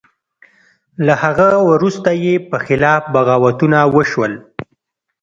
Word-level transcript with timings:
له 1.05 1.13
هغه 1.23 1.49
وروسته 1.69 2.09
یې 2.23 2.35
په 2.49 2.57
خلاف 2.65 3.01
بغاوتونه 3.13 3.79
وشول. 3.95 4.33